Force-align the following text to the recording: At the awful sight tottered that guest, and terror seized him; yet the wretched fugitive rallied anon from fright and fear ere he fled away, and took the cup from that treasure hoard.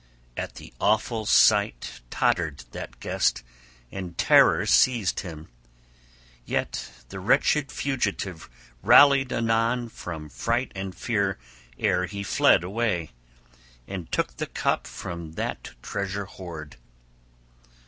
At 0.35 0.55
the 0.55 0.73
awful 0.81 1.27
sight 1.27 2.01
tottered 2.09 2.63
that 2.71 2.99
guest, 2.99 3.43
and 3.91 4.17
terror 4.17 4.65
seized 4.65 5.19
him; 5.19 5.49
yet 6.43 6.89
the 7.09 7.19
wretched 7.19 7.71
fugitive 7.71 8.49
rallied 8.81 9.31
anon 9.31 9.89
from 9.89 10.27
fright 10.27 10.71
and 10.73 10.95
fear 10.95 11.37
ere 11.77 12.07
he 12.07 12.23
fled 12.23 12.63
away, 12.63 13.11
and 13.87 14.11
took 14.11 14.37
the 14.37 14.47
cup 14.47 14.87
from 14.87 15.33
that 15.33 15.75
treasure 15.83 16.25
hoard. 16.25 16.77